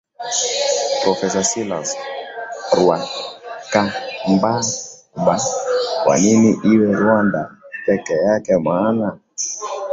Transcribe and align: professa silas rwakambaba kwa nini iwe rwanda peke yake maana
professa 1.03 1.43
silas 1.51 1.89
rwakambaba 2.77 5.35
kwa 6.03 6.15
nini 6.23 6.49
iwe 6.71 6.87
rwanda 6.99 7.41
peke 7.85 8.15
yake 8.27 8.53
maana 8.65 9.07